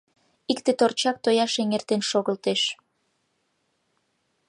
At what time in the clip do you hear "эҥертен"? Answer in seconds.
1.61-2.01